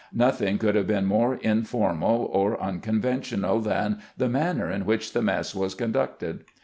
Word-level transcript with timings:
Nothing 0.15 0.57
could 0.57 0.73
have 0.73 0.87
been 0.87 1.05
more 1.05 1.35
informal 1.35 2.27
or 2.33 2.59
unconven 2.59 3.19
tional 3.19 3.63
than 3.63 3.99
the 4.17 4.27
manner 4.29 4.67
in 4.71 4.83
which 4.87 5.13
the 5.13 5.21
mess 5.21 5.53
was 5.53 5.75
con 5.75 5.93
ducted. 5.93 6.39